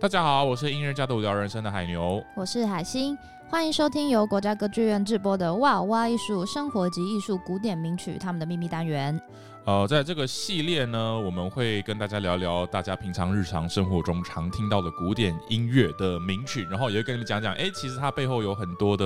[0.00, 3.18] 大家好，我是音乐家的无聊人生的海牛，我是海星，
[3.50, 9.20] 欢迎收听由国家歌剧院制播的《哇哇艺术生活及艺术古典名曲》他们的秘密单元。
[9.64, 19.04] 呃，在这个系列呢，我们会跟大家聊聊大家平常日常生活中常听到的古典音乐的名曲，然后也会跟你们讲讲，哎，其实它背后有很多的。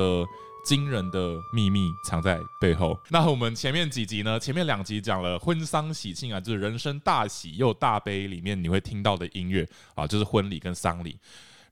[0.65, 2.99] 惊人的秘密藏在背后。
[3.11, 4.41] 那我们前面几集呢？
[4.41, 11.19] 前面两集讲了婚丧喜庆啊，就是人生大喜又大悲里面你会听到的音乐啊，就是婚礼跟丧礼。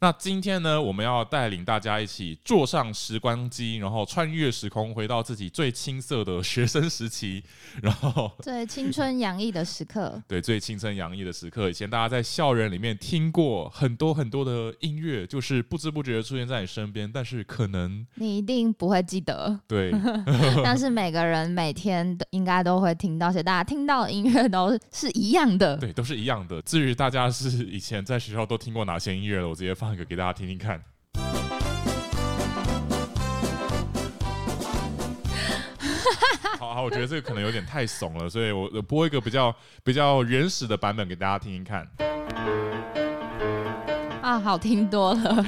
[0.03, 7.41] 那今天呢，我们要带领大家一起坐上时光机，然后穿越时空，回到自己最青涩的学生时期，
[7.81, 10.21] 然后最青春洋溢的时刻。
[10.27, 11.71] 对，最青春洋溢的时刻。
[11.71, 19.57] 以前大家在校园里面听过很多很多的音乐，就是不知不觉的出现在你身边，但是可能你一定不会记得。
[19.69, 19.93] 对，
[20.65, 25.77] 但是每个人每天都应该都会听到，而且大家听到的音乐都是一样的。
[25.77, 26.61] 对，都是一样的。
[26.63, 29.92] 至于大家是以前在学校都听过哪些音乐了，我直接放。
[29.95, 30.83] 一个给大家听听看。
[36.59, 41.87] 好好，我觉得这个可能有点太怂了，所以我播一个比较比较原始的版本给大家听听看。
[44.23, 45.45] 啊，好听多了。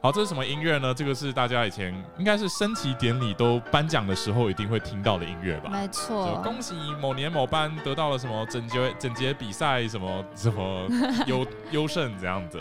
[0.00, 0.92] 好这是什么音乐呢？
[0.94, 5.70] 这个是大家以前应该是升旗典礼都颁奖的时候一定会听到的音乐吧？
[5.70, 6.40] 没错。
[6.44, 10.88] 恭喜某年某班得到了什么整洁整洁比赛什么什么
[11.26, 12.60] 优优胜这样子。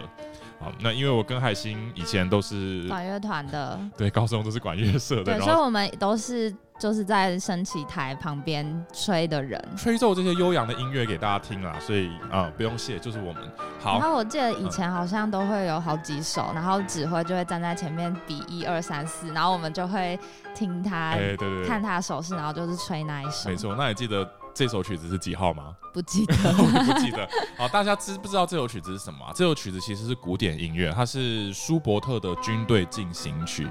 [0.60, 6.54] 好，那因为我跟海星以前都是管乐团的，对，高中都是管乐社的，对，所以我们都是。
[6.80, 13.44] 就是在升旗台旁边吹的人，吹奏这些悠扬的音乐给大家听啦，所以啊、呃，不用谢，就是我们。
[13.82, 20.18] 好，然后我记得以前好像都会有好几首，嗯、然后指挥就会站在前面比一二三四，然后我们就会
[20.56, 23.50] 听他，欸、对对对，看他的手势，然后就是吹那一首。
[23.50, 24.24] 没错，那也记得
[24.60, 25.74] 这首曲子是几号吗？
[25.94, 27.26] 不记得， 我不记得。
[27.58, 29.32] 好，大家知不知道这首曲子是什么、啊？
[29.34, 33.66] 这首曲子其实是古典音乐，它是舒伯特的军队进行曲。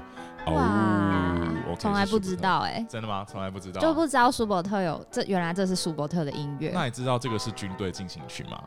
[0.47, 3.23] 哦，从来不知道哎、欸，真的吗？
[3.29, 6.71] 从来不知道，就不知道舒伯特有这，原来这是舒伯特的音乐。
[6.73, 8.59] 那你知道这个是军队进行曲吗？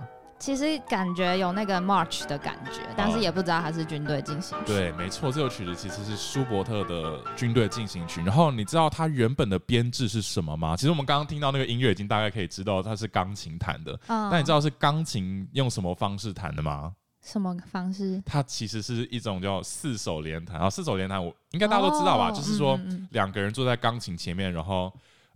[0.43, 4.65] 其实感觉有那个 march 的感觉，但是也不知道它是军队进行曲。
[4.67, 8.21] 对，没错，这首曲子其实是舒伯特的军队进行曲。
[8.23, 10.77] 然后你知道它原本的编制是什么吗？
[10.77, 13.93] 其实我们刚刚听到那个音乐，已经大概可以知道它是钢琴弹的。
[14.09, 16.93] 嗯，那你知道是钢琴用什么方式弹的吗？
[17.21, 18.21] 什么方式？
[18.27, 22.31] 它其实是一种叫四手联弹啊，四手联弹我应该大家都知道吧？
[22.31, 22.77] 哦、就是说
[23.11, 24.93] 两个人坐在钢琴前面，然后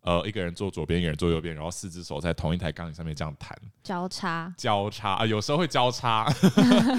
[0.07, 6.27] 呃一个人坐左边，一个人坐右边，然后四只手在同一台钢琴上面这样弹，交叉交叉啊，有时候会交叉，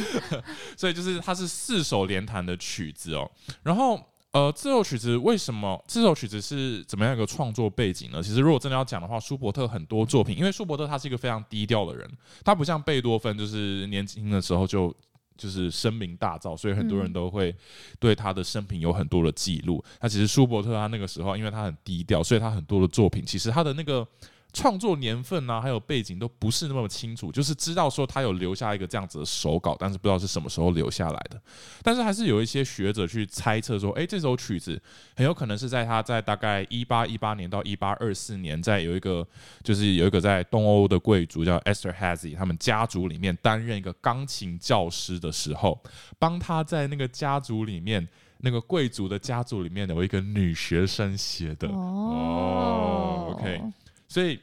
[0.77, 3.31] 所以就是它是四手连弹的曲子哦，
[3.63, 3.99] 然后。
[4.33, 5.83] 呃，这首曲子为什么？
[5.87, 8.21] 这首曲子是怎么样一个创作背景呢？
[8.21, 12.07] 其实如果真的要讲的话，舒伯特很多作品，因为舒伯特他是一个非常低调的人，
[12.43, 14.93] 他不像贝多芬，就是年轻的时候就
[15.37, 17.55] 就是声名大噪，所以很多人都会
[17.99, 19.83] 对他的生平有很多的记录。
[20.01, 24.07] 那其实舒伯特他那个时候，因为他很低调，所以他很多的作品，其实他的那个。
[24.53, 31.39] 创作年份啊，还有背景都不是那么清楚，就是知道说他有留下一个这样子的手稿，但是不知道是什么时候留下来的。
[31.83, 34.81] 但是还是有一些学者去猜测说，诶、欸，这首曲子
[35.15, 39.27] 很有可能是在他在大概一八一八年到一八二四年，在有一个
[39.63, 45.79] 就是有一个在东欧的贵族叫 Esterhazy 他们家族里面担任一个钢琴教师的时候，
[46.17, 48.07] 帮他在那个家族里面
[48.39, 53.61] 那个贵族的家族里面有一个女学生写的哦、oh.，OK。
[54.07, 54.39] 所以，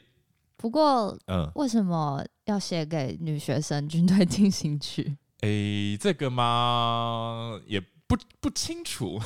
[0.57, 5.17] 不过，嗯，为什么要写给女学生军队进行曲？
[5.41, 9.19] 诶、欸，这个嘛，也不不清楚，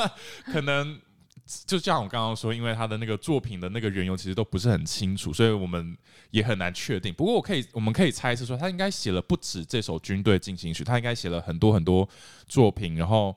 [0.52, 1.00] 可能
[1.66, 5.96] 就像我刚刚说，因为他的那个作品的那个缘由其实都不是很清楚，所以我们
[6.30, 7.12] 也很难确定。
[7.12, 12.08] 不过，我可以，我们可以猜测说，他应该写了不止这首军队进行曲，他应该写了很多很多
[12.46, 13.36] 作品，然后，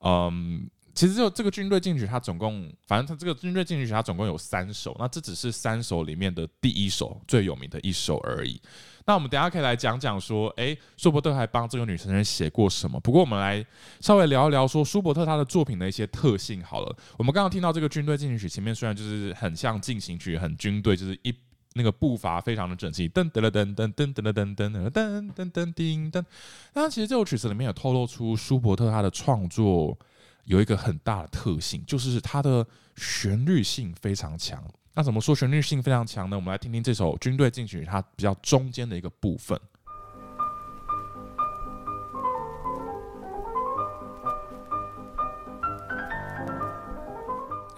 [0.00, 0.68] 嗯。
[0.94, 8.60] 其实就这个军队进行曲，它总共，反正它这个军队进行曲，它总共有三首，那这只是三首里面的第一首最有名的一首而已。
[9.06, 12.98] 那我们等下可以来讲讲说，哎，舒伯特还帮这个女诗人写过什么？
[13.00, 13.62] 不过我们来
[14.00, 16.96] 稍微聊一聊说，舒伯特他的作品的一些特性好了。
[17.18, 21.34] 我们刚刚听到这个军队进行曲，前面虽然就是很像进行曲，很军队，就是一
[21.74, 26.24] 那个步伐非常的整齐，噔噔了噔噔噔噔噔噔噔噔噔噔噔。
[26.72, 29.98] 那其实这首曲子里面有透露出舒伯特他的创作。
[30.44, 34.62] 有一个很大的特性，就是它的旋律性非常强。
[34.94, 36.36] 那怎么说旋律性非常强呢？
[36.36, 39.58] 我们来听听这首军队进行曲，它比较中间的一个部分。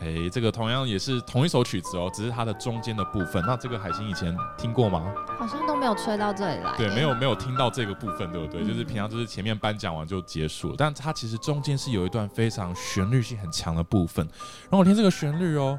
[0.07, 3.43] 哎，OK，这个同样也是同一首曲子哦，只是它的中间的部分。
[3.47, 5.13] 那这个海星以前听过吗？
[5.39, 6.75] 好像都没有吹到这里来。
[6.77, 8.63] 对，没有没有听到这个部分，对不对？
[8.63, 14.25] 嗯、就是平常就是前面颁奖完就结束了，但它其实中间是有一段非常旋律性很强的部分。
[14.65, 15.79] 然后我听这个旋律哦。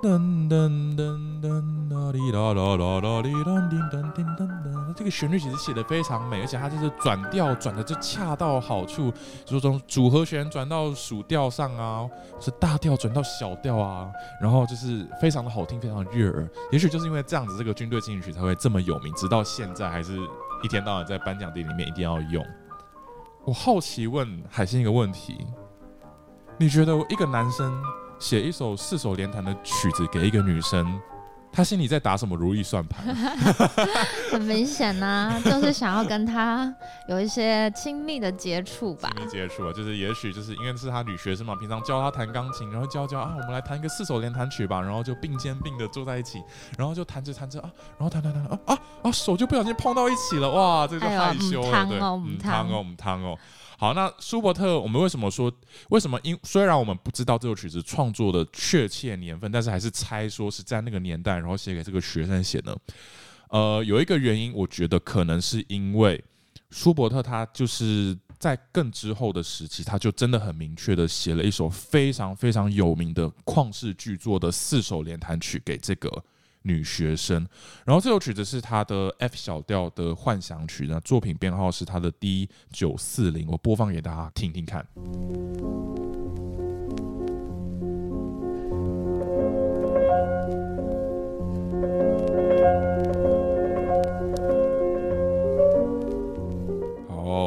[0.00, 9.12] 噔噔噔噔啦哩啦啦啦啦哩噔噔噔噔噔，这个旋律其实写得非常美，而且它就是转调转的就恰到好处，
[9.44, 12.08] 就是从主和弦转到属调上啊，
[12.38, 14.08] 是大调转到小调啊，
[14.40, 16.48] 然后就是非常的好听，非常悦耳。
[16.70, 20.16] 也许就是因为这样子，这个军队进行曲才会这么有名，直到现在还是
[20.62, 22.46] 一天到晚在颁奖典礼里面一定要用。
[23.44, 25.44] 我好奇问海星一个问题，
[26.56, 27.82] 你觉得一个男生？
[28.18, 31.00] 写一首四手联弹的曲子给一个女生，
[31.52, 33.14] 她心里在打什么如意算盘？
[34.30, 36.72] 很明显呐、啊，就是想要跟她
[37.08, 39.08] 有一些亲密的接触吧。
[39.16, 46.42] 亲密接触啊，就是也许就是因为是她女学生嘛，平常教她弹钢琴，然后教教啊，我们来弹一个四手联弹曲吧，然后就并肩并的坐在一起，
[46.76, 53.38] 然后就弹着弹着啊，然后弹弹弹啊啊啊，手就不小心碰到一起了，哇，这就害羞了，对，嗯，汤哦，嗯，汤哦。
[53.80, 55.52] 好，那舒伯特，我们为什么说
[55.90, 56.18] 为什么？
[56.24, 62.76] 因虽然我们不知道这首曲子创作的确切年份，但是还是猜说是在那个年代，然后写给这个学生写的。
[63.50, 66.20] 呃，有一个原因，我觉得可能是因为
[66.70, 76.10] 舒伯特他就是在更之后的时期，他就真的很明确的写了一首非常非常有名的旷世巨作的四首联弹曲给这个。
[76.62, 77.46] 女学生，
[77.84, 84.86] 然后这首曲子是他的 F 小调的幻想曲，那作品编号是他的 D 九四零，我播放给大家听听看。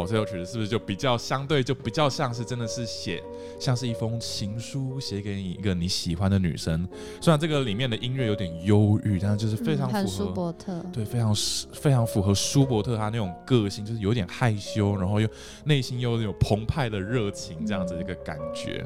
[0.08, 3.24] 这首曲子是不是就比较相对，就比较像是真的是写，
[3.60, 6.88] 像是一封情书写给你一个你喜欢的女生。
[7.20, 11.36] 虽然这个里面的音乐有点忧郁，但是就是非常符合、嗯、舒伯特，对，非常
[11.74, 15.28] 非常符合舒伯特他那种个性，就是有点害羞，然后又
[15.66, 18.86] 内心又有澎湃的热情，这样子一个感觉。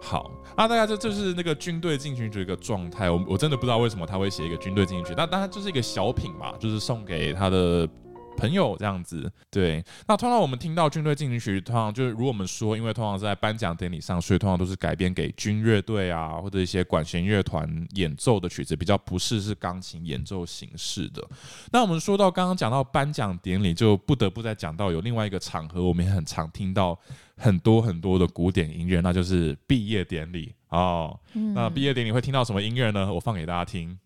[0.00, 3.10] 好，那大家这就是那个军队进行曲一个状态。
[3.10, 7.88] 我我真的不知道为什么他会写一个军队进行曲，那当然就是一个小品嘛，就是送给他的。
[8.36, 9.84] 朋友这样子，对。
[10.06, 21.26] 那通常我们听到军队进行曲，通常就是如果我们说，因为通常是在颁奖典礼上，所以通常都是改编给军乐队啊，或者一些管弦乐团演奏的曲子，比较不是是钢琴演奏形式的。
[21.72, 26.98] 那我们说到刚刚讲到颁奖典礼，就不得不再讲到有另外一个场合，我们也很常听到
[27.36, 31.18] 很多很多的古典音乐，那就是毕业典礼哦。
[31.54, 33.12] 那毕业典礼会听到什么音乐呢？
[33.12, 33.98] 我放给大家听。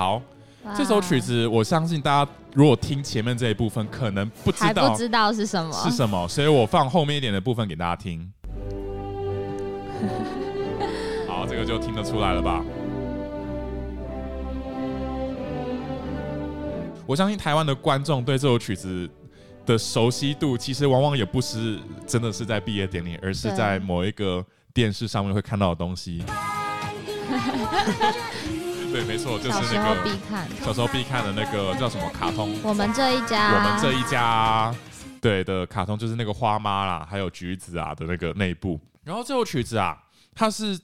[0.00, 0.22] 好，
[0.74, 8.32] 这首曲子我相信大家如果听前面这一部分，可能不知道不知道是什么是什么，所以我放后面一点的部分给大家听。
[11.28, 12.64] 好，这个就听得出来了吧？
[17.06, 19.06] 我相信台湾的观众对这首曲子
[19.66, 24.42] 的熟悉度，其实往往也不是真的是在毕业典礼，而是在某一个
[24.72, 26.24] 电视上面会看到的东西。
[28.92, 30.10] 对，没错，就是那个
[30.64, 32.54] 小时候必看的那个叫什么卡通？
[32.62, 34.74] 我们这一家，我们这一家，
[35.20, 38.80] 对的卡通就是那个花妈啦，还有橘子啊的那个内部。
[39.04, 39.96] 然后这首曲子啊，
[40.34, 40.78] 它是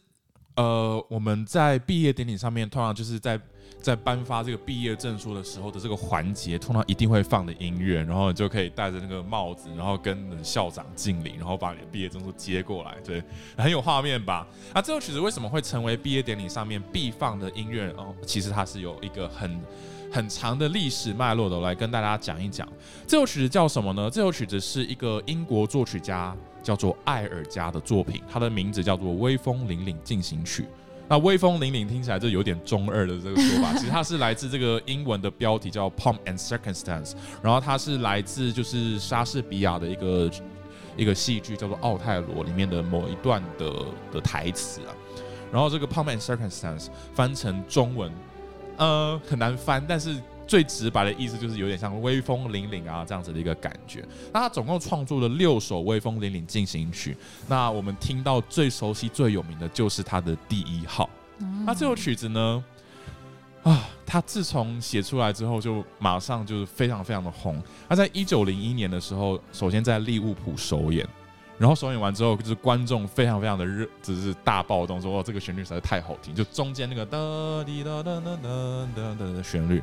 [0.56, 3.40] 呃我们在毕业典礼上面通常就是在。
[3.86, 13.22] 在颁发这个毕业证书的时候的这个环节，通常一定会放的音乐，然后你就可以戴着那个帽子，然后跟校长敬礼，然后把你的毕业证书接过来，对，
[13.56, 14.44] 很有画面吧？
[14.74, 17.88] 那这首曲子为什么会成为毕业典礼上面必放的音乐？
[17.96, 19.56] 哦，其实它是有一个很
[20.10, 22.68] 很长的历史脉络的，我来跟大家讲一讲。
[23.06, 24.10] 这首曲子叫什么呢？
[24.10, 30.62] 这首曲子是一个英国作曲家叫做艾尔加的作品，它的名字叫做《威风凛凛进行曲》。
[31.08, 37.10] 那威风凛凛听起来就有点中二的这个说法， 其实它是来自这个英文的标题叫《Pomp and Circumstance》，
[37.42, 40.30] 然后它是来自就是莎士比亚的一个
[40.96, 43.72] 一个戏剧叫做《奥泰罗》里面的某一段的
[44.12, 44.90] 的台词啊，
[45.52, 48.12] 然后这个《Pomp and Circumstance》翻成中文，
[48.76, 50.16] 呃，很难翻，但是。
[50.46, 54.04] 最直白的意思就是有点像威风凛凛啊这样子的一个感觉。
[54.32, 57.16] 那他总共创作了六首威风凛凛进行曲。
[57.48, 61.10] 那我们听到最熟悉、最有名的就是他的第一号。
[61.66, 62.64] 那这首曲子呢，
[63.62, 67.60] 啊，他自从写出来之后，就马上就是非常非常的红。
[67.88, 71.06] 他在一九零一年的时候，首先在利物浦首演，
[71.58, 77.18] 然后首演完之后，就是观众非常非常的热，只是大暴动，说哦这个旋律实在太好听，就中间那个哒
[77.64, 78.34] 滴哒哒哒
[78.94, 79.82] 哒的旋律。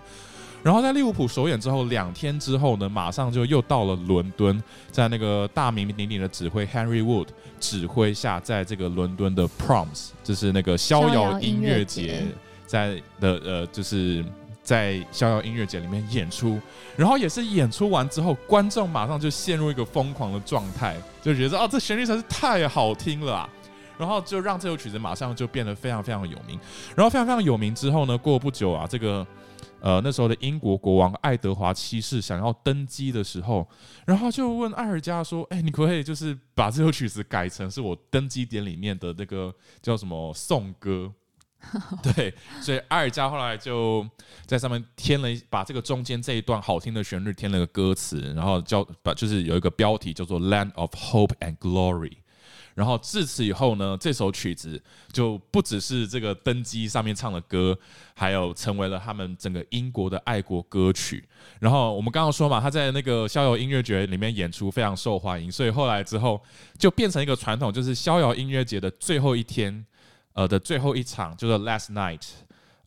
[0.63, 7.27] 然后在利物浦首演之后，两天之后呢，马上就又到了伦敦，在那个大名鼎鼎的指挥 Henry Wood
[7.59, 12.23] 指挥下，在这个伦敦的 Proms，就是那个逍遥音乐节，
[12.65, 14.23] 在的呃，就是
[14.63, 16.57] 在逍遥音乐节里面演出。
[16.95, 23.49] 然后也是演出完之后，观众马上就陷入一个疯狂的状态，就觉得哦，这旋律真是太好听了啊！
[23.97, 26.57] 然后就让这首曲子马上就变得非常非常有名。
[26.95, 29.27] 然后非常非常有名之后呢，过不久啊，这个。
[29.83, 33.67] 呃，那时候的英国国王爱德华七世想要登基的时候，
[34.05, 41.11] 然后就问艾尔加说：“哎，你可不可以就是把这首曲子改成是我登基典里面的那个叫什么颂歌？”
[42.01, 44.07] 对，所以艾尔加后来就
[44.45, 52.09] 在上面添了把这个中间这一段好听的旋律添了个歌词，然后叫把就是有一个标题叫做《Land of Hope and Glory》。
[52.75, 57.77] 然后自此以后呢，这首曲子就不只是这个登基上面唱的歌，
[58.15, 61.23] 还有成为了他们整个英国的爱国歌曲。
[61.59, 66.41] 然后我们刚刚说嘛，他在那个逍遥音乐节里面演出非常受欢迎，所以后来之后
[66.77, 69.85] 就变成一个传统，就是逍遥音乐节的最后一天，
[70.33, 72.21] 呃的最后一场就是 Last Night，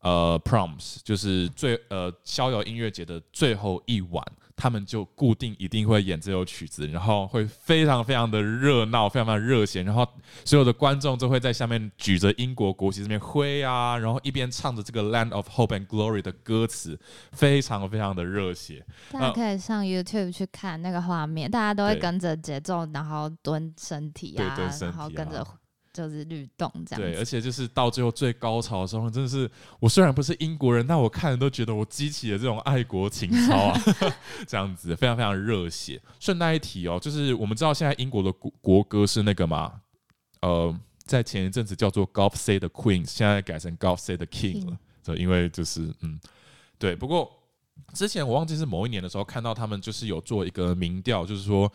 [0.01, 4.25] 呃 Proms，就是最呃逍遥音乐节的最后一晚。
[4.57, 10.07] 他们就固定一定会演这首曲子，然后会非常非常的热闹，非常非常热血，然后
[10.45, 16.99] 所有的观众都会在下面举着英国国旗这边挥啊，然后一边唱着这个《Land of Hope and Glory》的歌词，
[17.33, 18.85] 非常非常的热血。
[19.13, 25.47] 大家可以上 YouTube 去看那个画面，大家都会跟着节奏，然后蹲身体啊，对，蹲身体啊，然后跟着。
[25.97, 29.51] 就是律动这样，对，而且就是到最后最高潮的时候，真的是
[29.81, 33.81] 我虽然不是英国人，但我看了都觉得我激起了这种爱国情操啊，
[34.47, 36.01] 这样子非常非常热血。
[36.21, 39.73] 顺带一提哦，就是我们知道现在英国的国国歌是那个嘛，
[40.43, 46.21] 呃，在前一阵子叫做 God Save the Queen，现在改成 God Save the King 了，就因为就是嗯，
[46.79, 47.33] 对，不过。
[47.93, 51.73] 之前我忘记是某一年的时候，看到他们就是有做一个民调，就是说，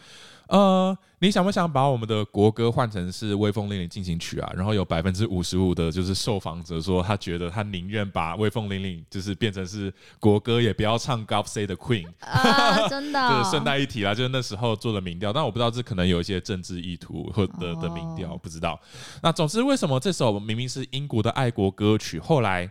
[0.48, 4.54] 呃，你想不想把我们的国歌换成是《威风凛凛进行曲》啊？
[4.56, 12.88] 然后有百分之五十五的，就是受访者说，他觉得他宁愿把《威风凛凛》就是变成是国歌，也不要唱《God Save the Queen 》啊。
[12.88, 18.80] 真的，哦，就是顺带一提啦，就是那时候做的民调，但我不知道这可能有一些政治意图或的的民调，不知道。
[19.24, 22.70] 那总之，为什么这首明明是英国的爱国歌曲，后来？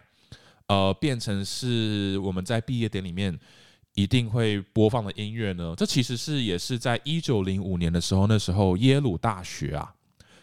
[0.71, 3.37] 呃，变成是我们在毕业典礼里面
[3.95, 5.75] 一定会播放的音乐呢？
[5.77, 9.93] 这其实是也是在一九零五年的时候，那时候耶鲁大学啊，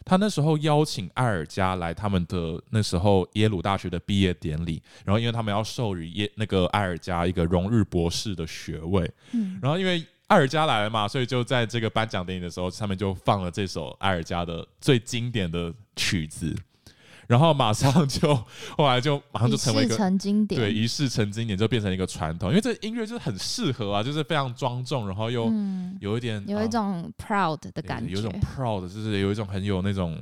[0.03, 16.53] 他那时候邀请艾尔加来他们的那时候耶鲁大学的毕业典礼，然后因为他们要授予耶那个艾尔加一个荣誉博士的学位，嗯，然后因为艾尔加来了嘛，所以就在这个颁奖典礼的时候，他们就放了这首艾尔加的最经典的曲子。
[17.27, 18.33] 然后马上就，
[18.75, 25.51] 后来就马上就成为一个成经典，对，一世成经典就变成一个传统，因为这音乐就是很适合啊，就是非常庄重，然后又
[25.99, 30.17] 有一点、嗯、有一种 proud 的感觉，有一种 proud，就是有一种很有那种。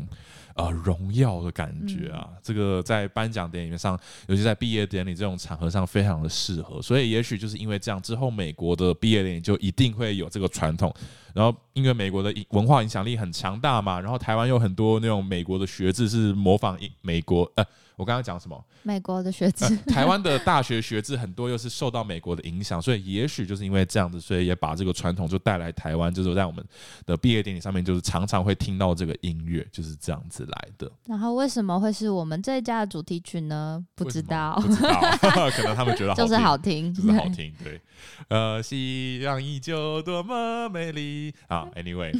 [0.55, 6.81] 呃，荣耀的感觉啊，嗯、这个在颁奖典礼上，尤其在毕业典礼这种场合上，非常的适合。
[6.81, 10.93] 所以，也许就是因为这样，之后美国的毕业典礼就一定会有这个传统。
[11.33, 17.65] 然后，因为美国的文化影响力很强大嘛，然后台湾有很多那种美国的学制是模仿美国呃。
[17.97, 18.61] 我刚刚讲什么？
[18.85, 26.63] 美国的学制，台湾的大学学制很多又是受到美国的影响，所以也许就是因为这样子，所以也把这个传统就带来台湾，就是在我们
[27.03, 30.91] 的毕业典礼上面，就是常常会听到这个音乐，就是这样子来的。
[31.05, 33.83] 然后为什么会是我们这一家的主题曲呢？
[33.95, 35.01] 不知道，不知道，
[35.49, 37.51] 可能他们觉得好就是好听，就是好听。
[37.63, 37.81] 对，
[38.27, 41.67] 呃，夕阳依旧多么美丽啊。
[41.75, 42.15] Anyway，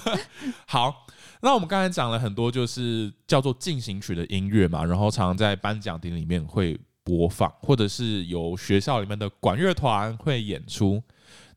[0.66, 1.06] 好。
[1.40, 11.02] 那我们刚才讲了很多，就是叫做进行曲的音乐嘛，然后常常在颁奖典礼里面会播放，或者是由学校里面的管乐团会演出。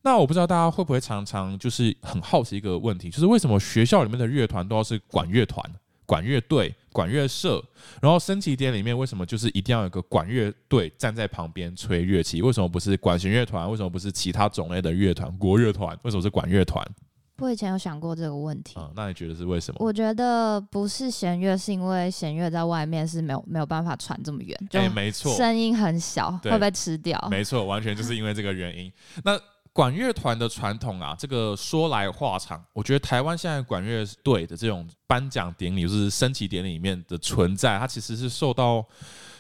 [0.03, 5.63] 那我不知道大家会不会常常就是很好奇一个问题，就是为什么学校里面的乐团都要是管乐团、
[6.07, 7.63] 管乐队、管乐社，
[8.01, 12.41] 然后升旗典礼里面为什么就是一定要有个管乐队站在旁边吹乐器？
[12.41, 13.69] 为什么不是管弦乐团？
[13.69, 15.31] 为什么不是其他种类的乐团？
[15.37, 15.95] 国乐团？
[16.01, 16.83] 为什么是管乐团？
[17.41, 18.75] 我以前有想过这个问题。
[18.77, 19.77] 嗯，那你觉得是为什么？
[19.79, 27.27] 我觉得不是弦乐，是因为弦乐在外面是没有没有办法传这么远，对，没错，声音很小，会被吃掉。
[27.29, 28.91] 没错，完全就是因为这个原因。
[29.23, 29.39] 那
[29.73, 32.63] 管乐团的传统啊，这个说来话长。
[32.73, 38.85] 我觉得台湾现在管乐队的这种颁奖典礼，就是升旗典礼里面的存在，它其实是受到。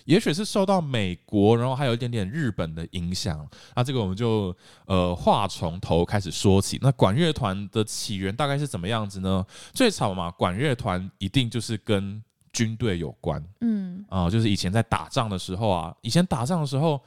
[0.05, 3.47] 也许是受到美国，然后还有一点点日本的影响。
[3.75, 4.55] 那这个我们就
[4.85, 6.79] 呃话从头开始说起。
[6.81, 9.45] 那管乐团的起源大概是怎么样子呢？
[9.73, 12.21] 最早嘛，管乐团一定就是跟
[12.53, 17.01] 军队有关，嗯啊、呃，就是以前在打仗的时候啊，以前打仗的时候。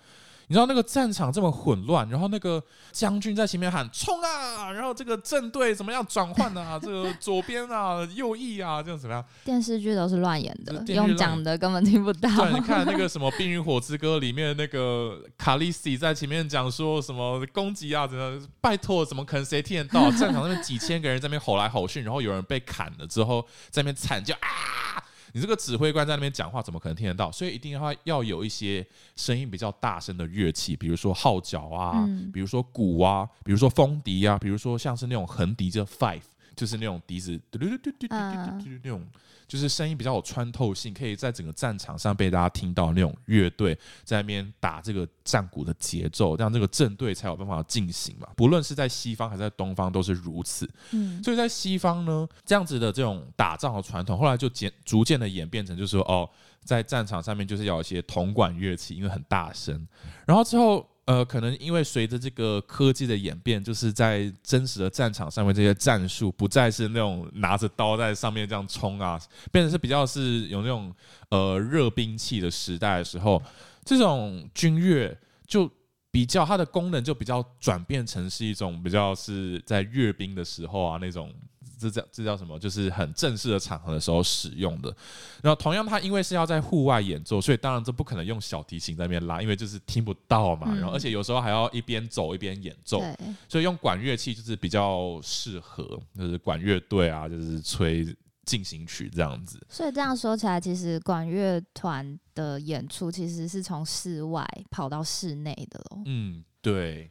[0.47, 6.79] 你知道那个战场这么混乱，然后那个将军在前面喊冲啊，然后这个正队怎么样转换啊？
[6.83, 9.25] 这个左边啊，右翼啊，这样怎么样？
[9.45, 12.29] 电视剧都是乱演的，用讲的根本听不到。
[12.37, 20.11] 对，你看那个什么《冰与火之歌》里面那个卡利西在前面讲说什么攻击啊，怎么拜托，怎么可能谁听得到？
[20.11, 25.03] 战场那边几千个人在那边吼来吼去，然后有人被砍了之后在那边惨叫啊。
[25.35, 27.31] 你这个指挥官在那边讲话，怎么可能听得到？
[27.31, 28.87] 所以一定要要有一些
[29.17, 36.23] 声音比较大声的乐器，比如说号角啊，嗯、比如说鼓啊，比如说风笛啊，比如说像是那种横笛，这 five，
[36.55, 39.05] 就是那种笛子，嘟嘟嘟嘟嘟嘟嘟那种。
[39.47, 48.29] 就是声音比较有穿透性，可以在整个战场上被大家听到那种乐队在那边打这个战鼓的节奏，让这个阵队才有办法进行嘛。
[48.37, 50.69] 不论是在西方还是在东方都是如此。
[50.93, 56.29] 嗯，所以在西方呢，这样子的这种打仗的传统，后来就渐逐渐的演变成，就是说哦，
[56.65, 59.87] 在战场上面就是要有一些铜管乐器，因为很大声。
[60.27, 60.89] 然后之后。
[61.07, 69.21] 呃，可能因为随着这个科技的演变，就是在真实的战场上面，这些战术不再是那种拿着刀在上面这样冲啊，
[69.53, 70.95] 变成是比较是有那种
[71.29, 73.43] 呃热兵器的时代的时候，
[73.85, 75.71] 这种军乐就
[76.11, 81.33] 比较它的功能就比较转变成是一种比较是在阅兵的时候啊那种。
[81.79, 82.59] 这叫这叫什么？
[82.59, 84.95] 就是很正式的场合的时候使用的。
[85.43, 90.75] 然后同样，它因为是要在户外演奏，所以当然这不可能用小提琴在那边拉，因为就是听不到嘛。
[90.75, 93.03] 然后而且有时候还要一边走一边演奏，
[93.49, 98.07] 所以用管乐器就是比较适合，就是管乐队啊，就是吹
[98.45, 99.59] 进行曲这样子。
[99.69, 106.03] 所以这样说起来，其实管乐团的演出其实是从室外跑到室内的喽。
[106.07, 107.11] 嗯，对。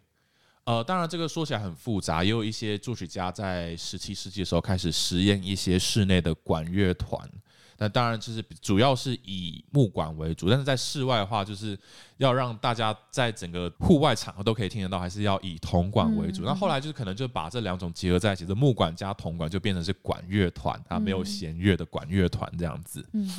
[0.66, 7.30] 呃，当然，这个说起来很复杂，也有一些作曲家在十七世纪的时候开始实验一些室内的管乐团。
[7.78, 11.78] 那当然就是主要是以木管为主，但是在室外的话，就是
[12.16, 16.44] 要让大家在整个户外场合都可以听得到，还是要以铜管为主。
[16.46, 23.06] 那、嗯、后来就是可能就把这两种结合在一起，这木管加铜管就变成是管乐团，它没有弦乐的管乐团这样子。
[23.12, 23.30] 嗯，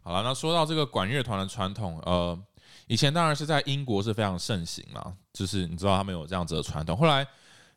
[0.00, 2.38] 好了，那说到这个管乐团的传统，呃。
[2.86, 6.96] 以前当然是在英国是非常盛行嘛，就是你知道他们有这样子的传统。
[6.96, 7.26] 后来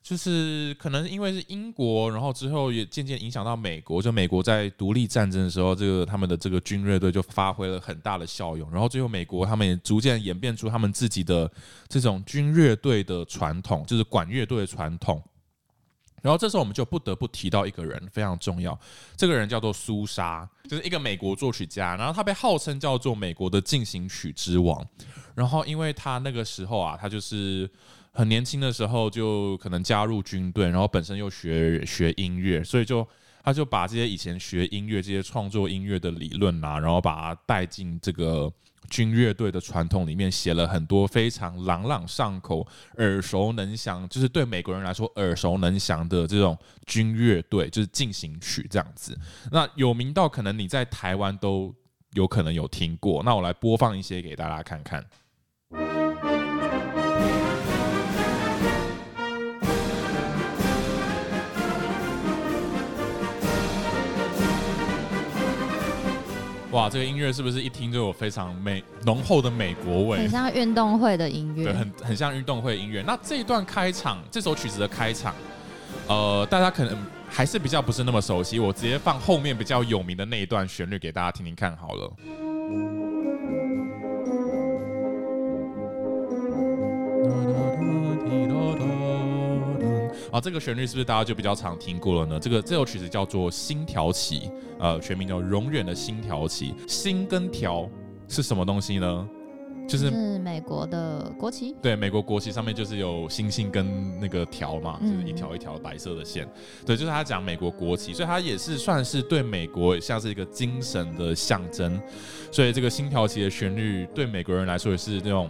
[0.03, 4.01] 就是可能因为是英国，然后之后也渐渐影响到美国。
[4.01, 8.69] 就美国在独立战争的时候，这个他们的这个军乐队就发挥了很大的效用。
[8.71, 11.49] 然后最后美国他们也逐渐演变出他们自己的
[11.87, 15.21] 这种军乐队的传统，就是管乐队的传统。
[16.25, 18.75] 然后这时候我们就不得不提到一个人非常重要，
[19.15, 21.95] 这个人叫做苏莎，就是一个美国作曲家。
[21.95, 24.83] 然后他被号称叫做美国的进行曲之王。
[25.35, 27.69] 然后因为他那个时候啊，他就是
[28.11, 33.07] 很年轻的时候就可能加入军队，然后本身又学学音乐，所以就
[33.43, 38.51] 他就把这些以前学音乐、这些创作音乐的理论啊，然后把它带进这个。
[38.89, 42.65] 军乐队的传统里面写了很多非常朗朗上口、
[42.97, 49.17] 耳熟能详，就是对美国人来说耳熟能详的这种军乐队，就是进行曲这样子。
[49.51, 51.73] 那有名到可能你在台湾都
[52.13, 53.21] 有可能有听过。
[53.23, 55.05] 那我来播放一些给大家看看。
[66.75, 70.17] 哇，这个音乐是不是一听就有非常美浓厚的美国味？
[70.17, 73.01] 很像运动会的音乐，对，很很像运动会音乐。
[73.07, 75.33] 那这一段开场，这首曲子的开场，
[76.09, 76.97] 呃，大家可能
[77.29, 82.11] 还是比较不是那么熟悉，我直接放后面比较有名的那一段旋律给大家听听看好了。
[90.35, 92.37] 啊，这个旋律是不是大家就比较常听过了呢？
[92.37, 94.39] 这个这首曲子叫做《星条旗》，
[94.77, 96.73] 呃，全名叫《永远的星条旗》。
[96.89, 97.89] 星跟条
[98.27, 99.29] 是什么东西呢？
[99.87, 101.73] 就是，是美国的国旗。
[101.81, 106.43] 对，美国国旗上面就是有星星跟那个条嘛，就是一条一条白色的线。
[106.43, 106.51] 嗯、
[106.85, 111.97] 对，就是他讲美国国旗，所以他也是算是对美国像是一个精神的象征。
[112.51, 115.49] 所以这个星条旗的旋律对美国人来说也是那种。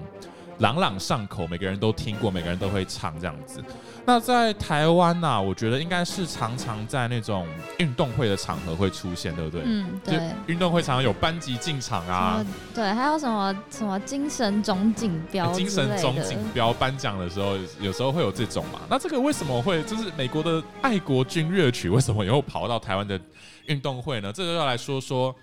[0.59, 3.63] 朗朗上口，每个人都听过，每个人都会唱这样子。
[4.05, 7.47] 那在台湾呢、啊，我觉得应该是常常在那种
[7.79, 9.61] 运动会的场合会出现，对不对？
[9.65, 10.19] 嗯，对。
[10.47, 18.79] 运动会常常有班级进场啊，对，还有什么什么精神总锦标，精神总锦标颁奖的时候，有时候会有这种嘛。
[18.89, 23.19] 那这个为什么会就是美国的爱国军乐曲为什么以后跑到台湾的
[23.65, 24.31] 运动会呢？
[24.31, 25.35] 这个要来说说。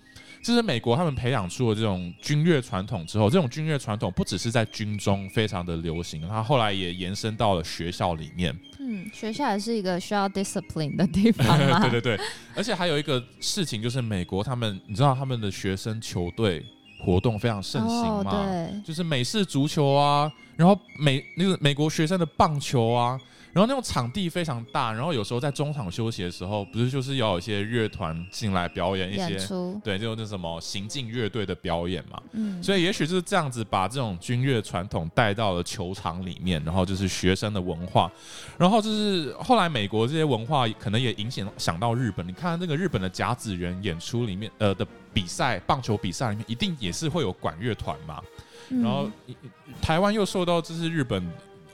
[0.42, 8.52] 就是美国他们培养出了这种军乐传统之后，这种军乐传统不只是在军中非常的流行，它后来也延伸到了学校里面。
[8.81, 11.78] 嗯，学校也是一个需要 discipline 的地方吗？
[11.88, 12.26] 对对对，
[12.57, 16.64] 而且还有一个事情就是美国他们，你知道他们的学生球队
[17.05, 18.31] 活动非常盛行吗？
[18.33, 23.20] 哦，对，就是美式足球啊，然后美那个美国学生的棒球啊。
[23.53, 29.38] 然后那种场地非常大，然后有时候在中场休息的时候，不是就是要有一些乐团进来表演一些，
[29.85, 32.23] 对，就那什么行进乐队的表演嘛。
[32.33, 38.11] 嗯，所以也许就是这样子把这种军乐传统带到了球场里面，然后就是学生的文化，
[38.57, 42.27] 然后就是后来美国这些文化可能也影响想到日本。
[42.27, 48.23] 你看那个日本的甲子园演出里面，呃的比赛，棒球比赛里面一定也是会有管乐团嘛。
[48.71, 49.11] 然后
[49.83, 51.23] 台湾又受到就是日本。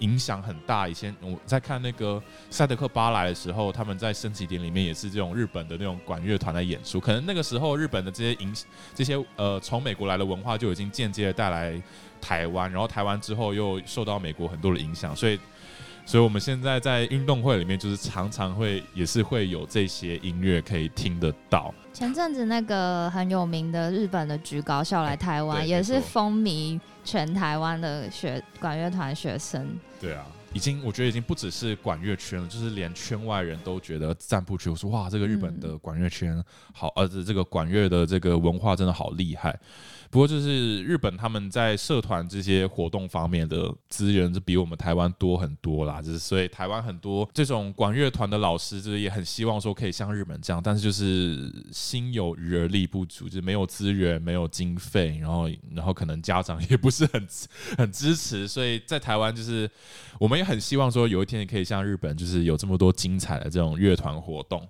[0.00, 0.88] 影响很大。
[0.88, 7.00] 以前我在看那个赛德克巴莱的时候，他们在升旗点里面也是这种日本的那种管乐团的演出。
[7.00, 8.54] 可能那个时候日本的这些影
[8.94, 11.80] 这些呃从美国来的文化就已经间接的带来
[12.20, 15.38] 台湾，然后台湾之后又受到美国很多的影响，所以
[16.08, 21.74] 所以我们现在在运动会里面就是常常会也是会有这些音乐可以听得到。
[21.92, 29.68] 前阵子那个很有名的日本的局高校来台湾，也是风靡全台湾的学管乐团学生。
[30.00, 36.42] 对啊，已经我觉得已经不只是管乐圈了，就是连圈外人都觉得赞不绝口，说哇，这个日本的管乐圈
[36.72, 39.54] 好，呃，这个管乐的这个文化真的好厉害。
[40.10, 57.28] 不过就是日本他们在社团这些活动方面的资源是比我们台湾多很多啦，就是所以台湾很多这种管乐团的老师就是也很希望说可以像日本这样，但是就是心有余而力不足，就是没有资源、没有经费，然后然后可能家长也不是很
[57.76, 59.70] 很支持，所以在台湾就是
[60.18, 64.66] 我们也很希望说有一天也可以像日本，就是有这么多精彩的这种乐团活动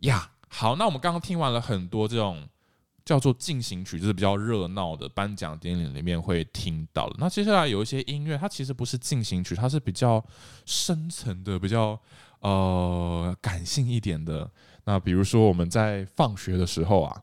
[0.00, 0.30] 呀。
[0.48, 2.48] 好，那我们刚刚听完了很多这种。
[3.04, 7.16] 叫做进行曲，就是比较热闹的颁奖典礼里面会听到的。
[7.18, 10.24] 那接下来有一些音乐，它其实不是进行曲，它是比较
[10.64, 11.98] 深层的、比较
[12.40, 14.50] 呃感性一点的。
[14.84, 17.22] 那比如说我们在放学的时候啊，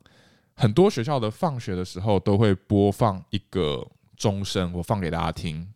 [0.56, 5.68] 很多学校的放学的时候都会播放一个钟声，我放给大家听。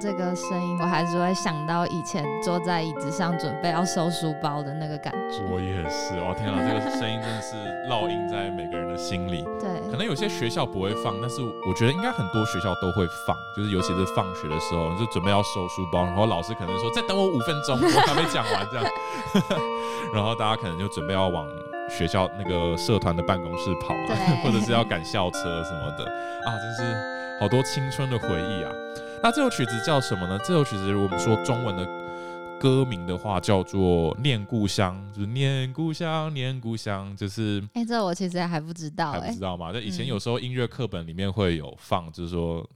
[0.00, 5.44] 这个声音，我还是会想到以前坐在椅子上准备要收书包的那个感觉。
[5.52, 7.54] 我也是，哦天啊，这个声音真的是
[7.90, 9.44] 烙印在每个人的心里。
[9.60, 18.86] 对，可能有些学校不会放，但是我觉得应该很多学校都会放，就是尤其是放学的时候，就准备要收书包，然后老师可能说再等我五分钟，我还没讲完这样，
[20.14, 21.46] 然后大家可能就准备要往
[21.90, 23.92] 学校那个社团的办公室跑，
[24.42, 26.04] 或者是要赶校车什么的
[26.48, 26.94] 啊，真是
[27.38, 28.72] 好多青春的回忆啊。
[29.22, 30.38] 那这首曲子叫什么呢？
[30.38, 31.86] 这首曲子，我们说中文的
[32.58, 37.60] 歌名的话，叫做《念故乡》，就是念故乡，念故乡，就是。
[37.74, 39.74] 哎、欸，这我其实还不知道、欸，还不知道吗？
[39.74, 42.66] 就以前有时候音乐课本里面会有放，嗯、就是说。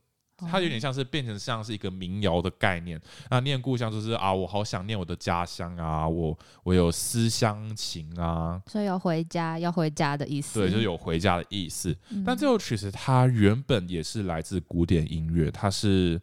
[0.50, 3.00] 它有点像是变成像是一个民谣的概念。
[3.30, 10.58] 那念故乡就是啊，我好想念我的家乡啊，我我有思乡情啊，所以有回家要回家的意思。
[10.58, 11.96] 对，就是有回家的意思。
[12.10, 16.20] 嗯、但这首曲子它原本也是来自古典音乐，它是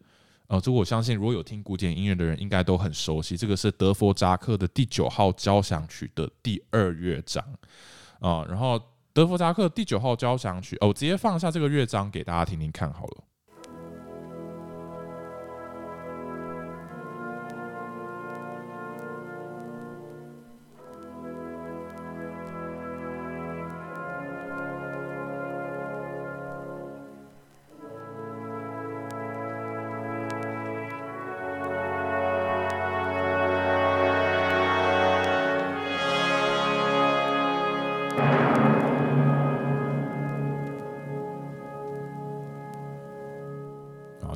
[0.52, 3.38] 呃，这个我相信如果有听古典音乐的人应该都很熟悉。
[3.38, 7.42] 这个是德弗扎克的第九号交响曲的第二乐章
[8.20, 8.78] 啊、然后
[9.14, 13.24] 德弗扎克第九号交响曲，哦，我直接放下这个乐章给大家听听看好了。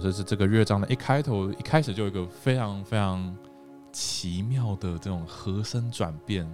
[0.06, 3.36] 就是这个乐章的一开头，一开始就有一个非常非常
[3.92, 6.46] 奇妙的这种和声转变，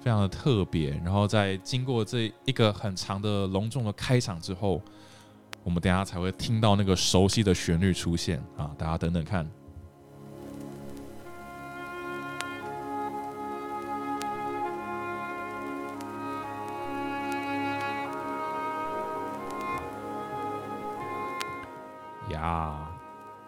[0.00, 0.90] 非常的特别。
[1.04, 4.80] 然后在经过这一个很长的隆重的开场之后，
[5.64, 8.70] 我们等下才会听到那个熟悉的旋律出现啊！
[8.78, 9.44] 大家等等看。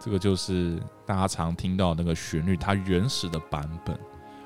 [0.00, 3.96] 这个就是大家常听到那个旋律，它原始的版本。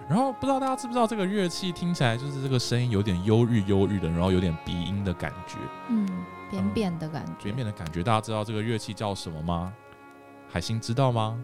[0.06, 5.56] 然后不知道大家知不知道这个乐器听起来就是这个声音有点忧郁忧郁的，然后有点鼻音的感觉，
[5.88, 6.06] 嗯，
[6.50, 8.02] 扁扁的感觉，扁扁的感觉。
[8.02, 9.72] 大家知道这个乐器叫什么吗？
[10.50, 11.42] 海星知道吗？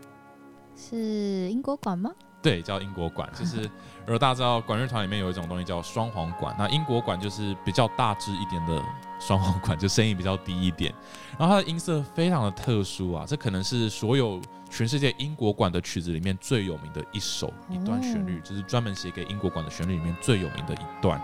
[0.77, 2.11] 是英国管吗？
[2.43, 3.29] 对，叫英国管。
[3.35, 8.83] 就是如果大家知道管乐团里面有一种东西叫双簧管，那英国管就是比较大只一点的
[9.19, 10.95] 双簧管，就声音比较低一点，
[11.39, 14.41] 然后它的音色非常的特殊啊，这可能是所有。
[14.73, 21.21] 全世界英国管的曲子里面最有名的一首一段旋律，就是专门写给英国管的旋律里面最有名的一段。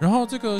[0.00, 0.58] 然后这个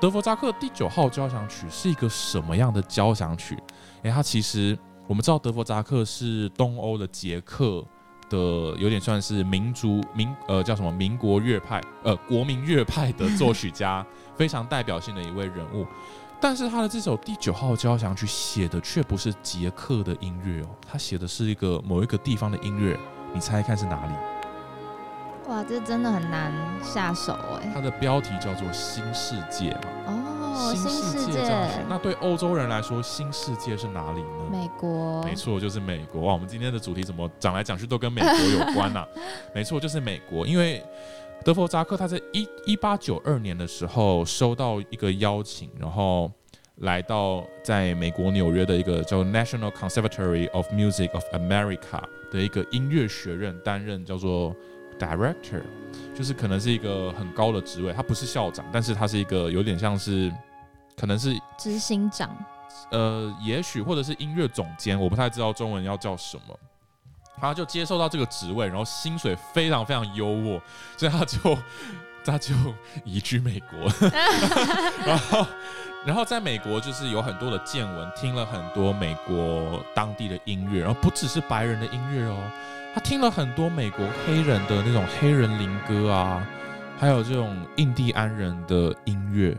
[0.00, 3.54] 德弗扎克第九号交响曲是一个什么样的交响曲？
[4.02, 7.84] 诶，它其实我们知道德弗扎克是东欧的捷克
[8.28, 8.36] 的，
[8.78, 14.04] 有点算是民族民呃叫什么民国乐派呃国民乐派的作曲家，
[14.36, 15.86] 非常代表性的一位人物。
[16.38, 22.98] 但是他的这首第九号交响曲写的却不是捷克的音乐哦，他写的是一个某一个地方的音乐，
[23.32, 24.12] 你猜猜看是哪里？
[25.48, 27.70] 哇，这真的很难下手哎。
[27.72, 29.80] 它的标题叫做《新世界》嘛。
[30.08, 30.25] 哦，
[30.74, 31.42] 新世界。
[31.88, 34.48] 那对欧洲人来说，新世界是哪里呢？
[34.50, 35.22] 美国。
[35.22, 36.22] 没错，就是美国。
[36.22, 39.00] 哇，我们今天的主题怎么讲来讲去都跟美国有关呢？
[39.00, 39.08] 啊？
[39.54, 40.82] 没错，就是美国，因为。
[41.44, 46.32] 德弗扎克他在一一八九二年的时候收到一个邀请，然后
[46.78, 54.56] 来到在美国纽约的一个叫 National Conservatory of Music of America 的一个音乐学院担任叫做
[54.98, 55.62] Director，
[56.16, 60.32] 就是可能是一个很高的职位，他不是校长，但是他是一个有点像是
[60.96, 62.34] 可能是执行长，
[62.90, 66.58] 呃，也许或者是音乐总监，我不太知道中文要叫什么。
[67.38, 70.58] 他就接受到这个职位，然后薪水非常非常优渥，
[70.96, 71.58] 所以他就
[72.24, 72.54] 他就
[73.04, 73.92] 移居美国，
[75.04, 75.46] 然后
[76.06, 82.38] 然后在美国就是有很多的见闻，听了很多美国当地的音乐，然后不只是白人的音乐哦，
[82.94, 86.42] 他听了很多美国黑人的那种黑人灵歌啊，
[86.98, 89.54] 还有这种印第安人的音乐。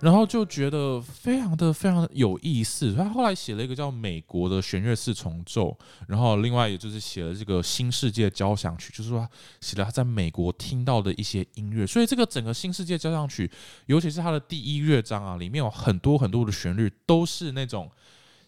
[0.00, 5.70] 然后就觉得非常的非常有意思，他后来写了一个叫《美国的弦乐四重奏》，
[6.06, 9.28] 然后另外也就是写了这个《新世界交响曲》，就是说
[9.60, 11.84] 写了他在美国听到的一些音乐。
[11.84, 13.46] 所以这个整个《新世界交响曲》，
[13.86, 17.90] 尤其是它的第一乐章啊，里面有很多很多的旋律都是那种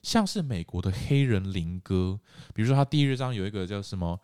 [0.02, 2.18] 像是美国的黑人灵歌，
[2.54, 4.18] 比如说他第一乐章有一个叫什么。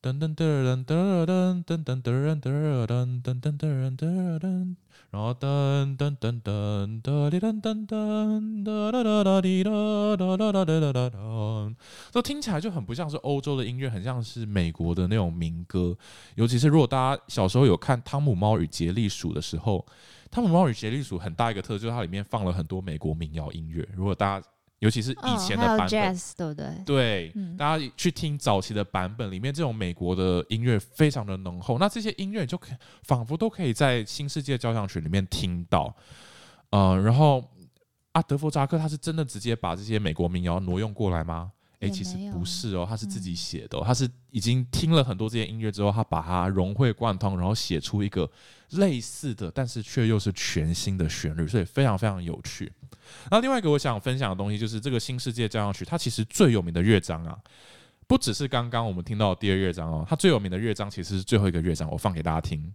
[0.00, 4.76] 噔噔噔噔噔噔噔噔噔噔噔噔噔噔噔噔，
[5.10, 9.70] 然后噔噔噔噔噔哩噔噔噔噔哒哒哒哩哒
[10.16, 11.74] 哒哒哒哒哒哒，
[12.12, 15.96] 这听起来就很不像是欧洲的音乐，很像是美国的那种民歌。
[16.36, 19.78] 尤其是如果大家小时候有看《汤姆猫与杰利鼠》的时候，
[20.30, 23.84] 《汤姆猫与杰利鼠》很大一个特色就是它里面放了很多美国民谣音乐。
[23.96, 24.46] 如果大家
[24.80, 26.66] 尤其是以前的版本，哦、jazz, 对不对？
[26.86, 31.78] 对，嗯、大家去听早期的版本，里面这种美国的音乐非常的浓厚。
[31.78, 32.68] 那这些音乐就可
[33.02, 35.94] 仿佛都可以在《新世界交响曲》里面听到。
[36.70, 37.42] 嗯、呃，然后
[38.12, 41.50] 啊德弗扎克他是真的直接把这些美国民谣挪用过来吗？
[41.80, 48.28] 诶，其实不是哦，他是自己写的、哦，嗯、他是已经听了很多这些音乐之后，他把它融会贯通，然后写出一个
[48.70, 52.72] 类似的，但是却又是全新的旋律，所以非常非常有趣。
[53.30, 57.38] 那另外一个我想分享的东西就是这个新世界交响曲，它其实最有名的乐章啊，
[58.08, 62.74] 不只是刚刚我们听到的第二乐章哦，它最有名的乐章其实是最后一个乐章，我放给大家听。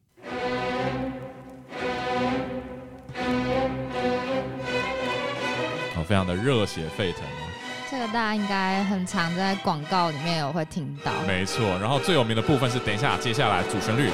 [5.96, 7.22] 哦，非常的热血沸腾
[8.14, 11.12] 大家应该很常在广告里面有会听到。
[11.26, 14.12] 没错，然后最有名的部分是等一下接下来主旋律。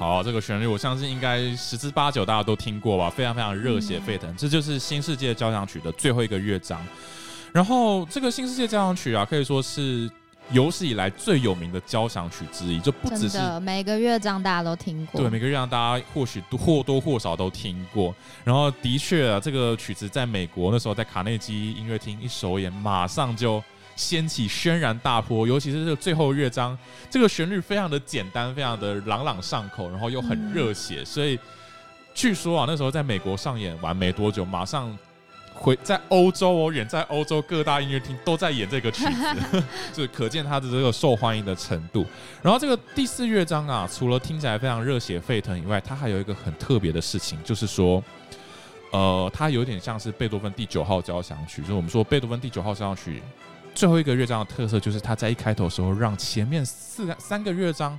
[0.00, 4.28] 好这个旋律，我相信应该十之八九大家都听过吧，非常非常热血沸腾。
[4.28, 6.84] 嗯、这就是《新世界交响曲》的最后一个乐章。
[7.52, 10.10] 然后，这个《新世界交响曲》啊，可以说是
[10.50, 18.14] 有史以来最有名的交响曲之一，就不只是每个乐章大家都听过，对，每个乐章大家或许或多或少都听过。
[18.42, 23.62] 然后，的确啊，这个曲子在美国那时候在卡内基音乐厅一首演，马上就。
[23.94, 26.76] 掀起轩然大波，尤其是这个最后乐章，
[27.10, 31.38] 这个旋律非常的简单，非常的朗朗上口，然后又很热血，嗯、所以
[32.14, 34.98] 据说啊，那时候在美国上演完没多久，马上
[35.62, 39.62] 回在欧洲哦，远在欧洲各大音乐厅都在演这个曲子，
[39.94, 42.04] 就可见它的这个受欢迎的程度。
[42.42, 48.02] 然后这个第四乐章啊，除了听起来非常热血沸腾以外，它还有一个很特别的事情，就是说，
[48.90, 53.22] 呃，它有点像是贝多芬第九号交响曲，就是我们说贝多芬第九号交响曲。
[53.72, 57.96] 最后一个乐章的特色就是，它在一开头的时候让前面四个三个乐章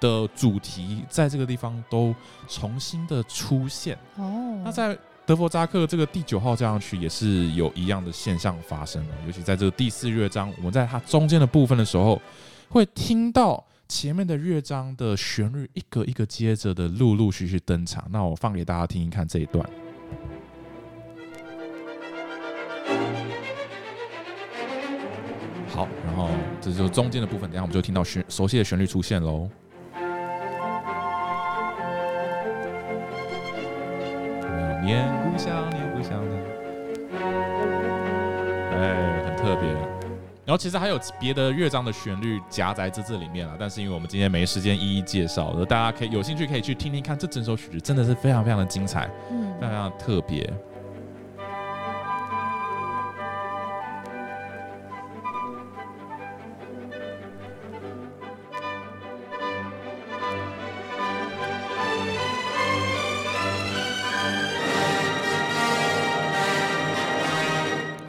[0.00, 2.12] 的主题在这个地方都
[2.48, 3.96] 重新的出现。
[4.16, 12.20] 哦，那在德弗扎克这个第九号交响曲也是有一样的现象发生的，尤其在这个第四乐章，我们在它中间的部分的时候，
[12.68, 18.04] 会听到前面的乐章的旋律一个一个接着的陆陆续续登场。
[18.10, 19.66] 那我放给大家听一看这一段。
[25.68, 26.28] 好，然后
[26.60, 29.48] 这就是中间的部分，等下我们就听到旋熟悉的旋律出现喽。
[34.84, 36.36] 念故乡，念故乡的，
[38.76, 39.70] 哎，很特别。
[40.44, 50.52] 然后其实还有别的乐章的旋律夹在这这里面了，但是因为我们今天没时间一一介绍，大家可以有兴趣可以去听听看，这整首曲子真的是非常非常的精彩，嗯，非常非常特别。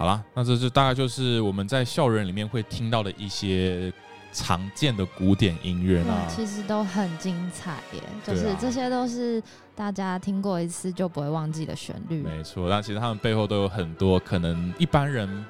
[0.05, 3.91] 好了，那这就大概就是我们在校园里面会听到的一些
[4.31, 6.27] 常见的古典音乐啦。
[6.29, 9.41] 其实都很精彩耶，就是这些都是
[9.73, 12.21] 大家听过一次就不会忘记的旋律。
[12.21, 15.43] 没错，但其实他们背后都有很多可能一般人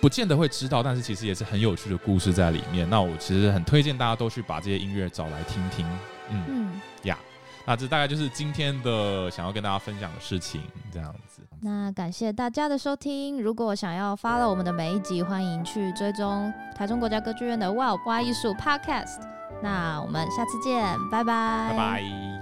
[0.00, 2.88] 不见得会知道，但是其实也是很有趣的故事在里面。
[2.88, 5.86] 那我其实很推荐大家都去把这些音乐找来听听。
[6.30, 7.18] 嗯嗯呀。
[7.20, 7.31] Yeah.
[7.64, 10.60] 那这大概就是今天的想要跟大家分享的事情，
[10.92, 11.42] 这样子。
[11.60, 13.40] 那感谢大家的收听。
[13.40, 19.20] 如果想要 follow 我们的每一集，欢迎去追踪台中国家歌剧院的 WOW 挖艺术 Podcast。
[19.62, 21.68] 那我们下次见，拜拜。
[21.70, 22.41] 拜拜。